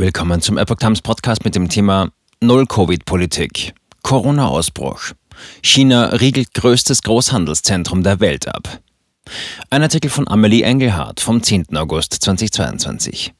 Willkommen 0.00 0.40
zum 0.40 0.58
Epoch 0.58 0.76
Times 0.76 1.02
Podcast 1.02 1.44
mit 1.44 1.56
dem 1.56 1.68
Thema 1.68 2.10
Null-Covid-Politik. 2.40 3.74
Corona-Ausbruch. 4.04 5.10
China 5.60 6.10
riegelt 6.10 6.54
größtes 6.54 7.02
Großhandelszentrum 7.02 8.04
der 8.04 8.20
Welt 8.20 8.46
ab. 8.46 8.78
Ein 9.70 9.82
Artikel 9.82 10.08
von 10.08 10.28
Amelie 10.28 10.62
Engelhardt 10.62 11.18
vom 11.18 11.42
10. 11.42 11.76
August 11.76 12.14
2022. 12.14 13.34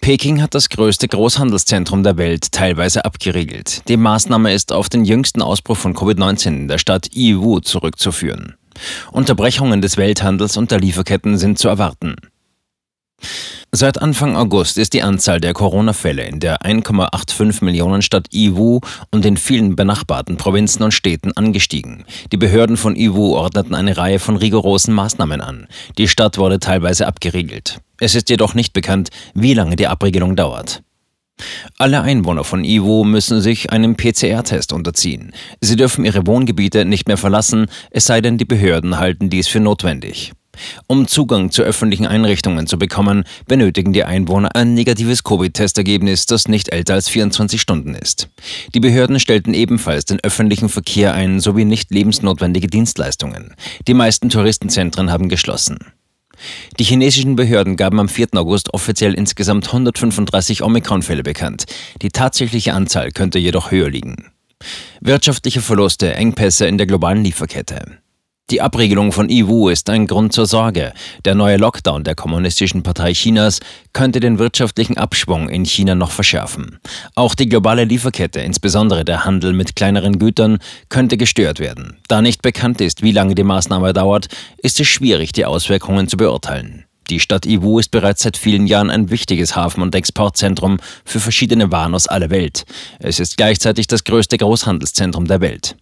Peking 0.00 0.40
hat 0.40 0.54
das 0.54 0.68
größte 0.68 1.08
Großhandelszentrum 1.08 2.04
der 2.04 2.16
Welt 2.16 2.52
teilweise 2.52 3.04
abgeriegelt. 3.04 3.82
Die 3.88 3.96
Maßnahme 3.96 4.52
ist 4.52 4.70
auf 4.70 4.88
den 4.88 5.04
jüngsten 5.04 5.42
Ausbruch 5.42 5.78
von 5.78 5.96
Covid-19 5.96 6.46
in 6.46 6.68
der 6.68 6.78
Stadt 6.78 7.08
Yiwu 7.12 7.58
zurückzuführen. 7.58 8.54
Unterbrechungen 9.10 9.82
des 9.82 9.96
Welthandels 9.96 10.56
und 10.56 10.70
der 10.70 10.78
Lieferketten 10.78 11.38
sind 11.38 11.58
zu 11.58 11.66
erwarten. 11.66 12.14
Seit 13.78 14.00
Anfang 14.00 14.38
August 14.38 14.78
ist 14.78 14.94
die 14.94 15.02
Anzahl 15.02 15.38
der 15.38 15.52
Corona-Fälle 15.52 16.24
in 16.24 16.40
der 16.40 16.62
1,85 16.62 17.62
Millionen 17.62 18.00
Stadt 18.00 18.28
Iwu 18.32 18.80
und 19.10 19.26
in 19.26 19.36
vielen 19.36 19.76
benachbarten 19.76 20.38
Provinzen 20.38 20.82
und 20.82 20.92
Städten 20.92 21.32
angestiegen. 21.32 22.06
Die 22.32 22.38
Behörden 22.38 22.78
von 22.78 22.96
Iwu 22.96 23.34
ordneten 23.34 23.74
eine 23.74 23.98
Reihe 23.98 24.18
von 24.18 24.36
rigorosen 24.36 24.94
Maßnahmen 24.94 25.42
an. 25.42 25.66
Die 25.98 26.08
Stadt 26.08 26.38
wurde 26.38 26.58
teilweise 26.58 27.06
abgeriegelt. 27.06 27.80
Es 28.00 28.14
ist 28.14 28.30
jedoch 28.30 28.54
nicht 28.54 28.72
bekannt, 28.72 29.10
wie 29.34 29.52
lange 29.52 29.76
die 29.76 29.88
Abriegelung 29.88 30.36
dauert. 30.36 30.82
Alle 31.76 32.00
Einwohner 32.00 32.44
von 32.44 32.64
Iwo 32.64 33.04
müssen 33.04 33.42
sich 33.42 33.72
einem 33.72 33.94
PCR-Test 33.94 34.72
unterziehen. 34.72 35.34
Sie 35.60 35.76
dürfen 35.76 36.06
ihre 36.06 36.26
Wohngebiete 36.26 36.86
nicht 36.86 37.08
mehr 37.08 37.18
verlassen, 37.18 37.66
es 37.90 38.06
sei 38.06 38.22
denn, 38.22 38.38
die 38.38 38.46
Behörden 38.46 38.98
halten 38.98 39.28
dies 39.28 39.48
für 39.48 39.60
notwendig. 39.60 40.32
Um 40.86 41.08
Zugang 41.08 41.50
zu 41.50 41.62
öffentlichen 41.62 42.06
Einrichtungen 42.06 42.66
zu 42.66 42.78
bekommen, 42.78 43.24
benötigen 43.46 43.92
die 43.92 44.04
Einwohner 44.04 44.54
ein 44.54 44.74
negatives 44.74 45.24
Covid-Testergebnis, 45.24 46.26
das 46.26 46.48
nicht 46.48 46.72
älter 46.72 46.94
als 46.94 47.08
24 47.08 47.60
Stunden 47.60 47.94
ist. 47.94 48.28
Die 48.74 48.80
Behörden 48.80 49.20
stellten 49.20 49.54
ebenfalls 49.54 50.04
den 50.04 50.20
öffentlichen 50.22 50.68
Verkehr 50.68 51.14
ein 51.14 51.40
sowie 51.40 51.64
nicht 51.64 51.90
lebensnotwendige 51.90 52.66
Dienstleistungen. 52.66 53.54
Die 53.86 53.94
meisten 53.94 54.28
Touristenzentren 54.28 55.10
haben 55.10 55.28
geschlossen. 55.28 55.78
Die 56.78 56.84
chinesischen 56.84 57.36
Behörden 57.36 57.76
gaben 57.76 57.98
am 57.98 58.08
4. 58.08 58.28
August 58.34 58.74
offiziell 58.74 59.14
insgesamt 59.14 59.66
135 59.68 60.62
Omikron-Fälle 60.62 61.22
bekannt. 61.22 61.64
Die 62.02 62.10
tatsächliche 62.10 62.74
Anzahl 62.74 63.10
könnte 63.10 63.38
jedoch 63.38 63.70
höher 63.70 63.90
liegen. 63.90 64.30
Wirtschaftliche 65.00 65.60
Verluste, 65.60 66.14
Engpässe 66.14 66.66
in 66.66 66.78
der 66.78 66.86
globalen 66.86 67.22
Lieferkette. 67.24 67.98
Die 68.48 68.60
Abregelung 68.60 69.10
von 69.10 69.28
Iwu 69.28 69.70
ist 69.70 69.90
ein 69.90 70.06
Grund 70.06 70.32
zur 70.32 70.46
Sorge. 70.46 70.92
Der 71.24 71.34
neue 71.34 71.56
Lockdown 71.56 72.04
der 72.04 72.14
Kommunistischen 72.14 72.84
Partei 72.84 73.12
Chinas 73.12 73.58
könnte 73.92 74.20
den 74.20 74.38
wirtschaftlichen 74.38 74.96
Abschwung 74.96 75.48
in 75.48 75.64
China 75.64 75.96
noch 75.96 76.12
verschärfen. 76.12 76.78
Auch 77.16 77.34
die 77.34 77.48
globale 77.48 77.82
Lieferkette, 77.82 78.38
insbesondere 78.38 79.04
der 79.04 79.24
Handel 79.24 79.52
mit 79.52 79.74
kleineren 79.74 80.20
Gütern, 80.20 80.58
könnte 80.88 81.16
gestört 81.16 81.58
werden. 81.58 81.98
Da 82.06 82.22
nicht 82.22 82.40
bekannt 82.40 82.80
ist, 82.80 83.02
wie 83.02 83.10
lange 83.10 83.34
die 83.34 83.42
Maßnahme 83.42 83.92
dauert, 83.92 84.28
ist 84.58 84.78
es 84.78 84.86
schwierig, 84.86 85.32
die 85.32 85.44
Auswirkungen 85.44 86.06
zu 86.06 86.16
beurteilen. 86.16 86.84
Die 87.10 87.18
Stadt 87.18 87.46
Iwu 87.46 87.80
ist 87.80 87.90
bereits 87.90 88.22
seit 88.22 88.36
vielen 88.36 88.68
Jahren 88.68 88.90
ein 88.90 89.10
wichtiges 89.10 89.56
Hafen- 89.56 89.82
und 89.82 89.92
Exportzentrum 89.96 90.78
für 91.04 91.18
verschiedene 91.18 91.72
Waren 91.72 91.96
aus 91.96 92.06
aller 92.06 92.30
Welt. 92.30 92.64
Es 93.00 93.18
ist 93.18 93.36
gleichzeitig 93.36 93.88
das 93.88 94.04
größte 94.04 94.38
Großhandelszentrum 94.38 95.26
der 95.26 95.40
Welt. 95.40 95.76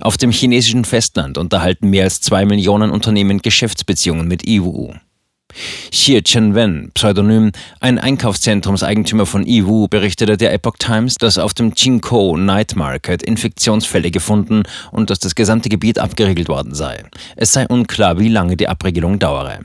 Auf 0.00 0.16
dem 0.16 0.30
chinesischen 0.30 0.84
Festland 0.84 1.38
unterhalten 1.38 1.90
mehr 1.90 2.04
als 2.04 2.20
zwei 2.20 2.44
Millionen 2.44 2.90
Unternehmen 2.90 3.42
Geschäftsbeziehungen 3.42 4.26
mit 4.28 4.46
Iwu. 4.46 4.94
Xie 5.90 6.22
Chen-wen, 6.22 6.92
Pseudonym, 6.94 7.50
ein 7.80 7.98
Einkaufszentrumseigentümer 7.98 9.26
von 9.26 9.46
Iwu, 9.46 9.88
berichtete 9.88 10.36
der 10.36 10.52
Epoch 10.52 10.76
Times, 10.78 11.16
dass 11.16 11.38
auf 11.38 11.54
dem 11.54 11.74
Qingkou 11.74 12.36
Night 12.36 12.76
Market 12.76 13.22
Infektionsfälle 13.22 14.10
gefunden 14.10 14.62
und 14.92 15.10
dass 15.10 15.18
das 15.18 15.34
gesamte 15.34 15.68
Gebiet 15.68 15.98
abgeriegelt 15.98 16.48
worden 16.48 16.74
sei. 16.74 17.02
Es 17.36 17.52
sei 17.52 17.66
unklar, 17.66 18.18
wie 18.18 18.28
lange 18.28 18.56
die 18.56 18.68
Abregelung 18.68 19.18
dauere. 19.18 19.60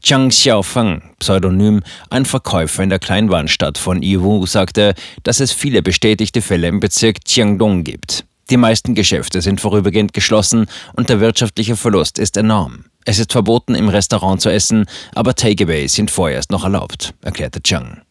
Zhang 0.00 0.28
Xiaofeng, 0.28 1.02
Pseudonym, 1.18 1.82
ein 2.10 2.24
Verkäufer 2.24 2.82
in 2.82 2.90
der 2.90 3.00
Kleinwarenstadt 3.00 3.78
von 3.78 4.02
Iwu, 4.02 4.46
sagte, 4.46 4.94
dass 5.22 5.40
es 5.40 5.52
viele 5.52 5.82
bestätigte 5.82 6.40
Fälle 6.40 6.68
im 6.68 6.78
Bezirk 6.80 7.18
Jiangdong 7.26 7.82
gibt. 7.82 8.25
Die 8.48 8.56
meisten 8.56 8.94
Geschäfte 8.94 9.42
sind 9.42 9.60
vorübergehend 9.60 10.12
geschlossen 10.12 10.66
und 10.94 11.08
der 11.08 11.20
wirtschaftliche 11.20 11.74
Verlust 11.74 12.18
ist 12.18 12.36
enorm. 12.36 12.84
Es 13.04 13.18
ist 13.18 13.32
verboten, 13.32 13.74
im 13.74 13.88
Restaurant 13.88 14.40
zu 14.40 14.50
essen, 14.50 14.86
aber 15.14 15.34
Takeaways 15.34 15.94
sind 15.94 16.10
vorerst 16.10 16.50
noch 16.50 16.62
erlaubt, 16.62 17.14
erklärte 17.22 17.60
Chang. 17.60 18.05